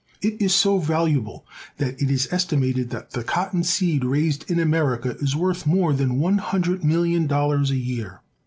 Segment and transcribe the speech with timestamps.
[0.23, 1.45] It is so valuable
[1.77, 6.17] that it is estimated that the cotton seed raised in America is worth more than
[6.17, 8.21] one hundred million dollars a year.